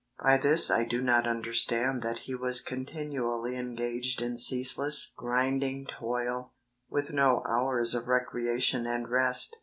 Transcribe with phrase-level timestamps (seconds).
[0.19, 6.53] By this I do not understand that He was continually engaged in ceaseless, grinding toil,
[6.89, 9.57] with no hours of recreation and rest.